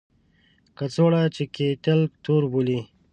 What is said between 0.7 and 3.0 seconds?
کڅوړه چې کیټل تور بولي.